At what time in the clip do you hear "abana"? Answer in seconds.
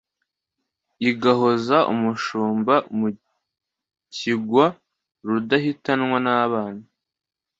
6.43-6.83